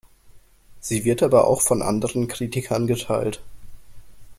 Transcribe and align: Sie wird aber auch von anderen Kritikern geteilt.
Sie 0.79 1.05
wird 1.05 1.21
aber 1.21 1.45
auch 1.45 1.61
von 1.61 1.83
anderen 1.83 2.27
Kritikern 2.27 2.87
geteilt. 2.87 3.39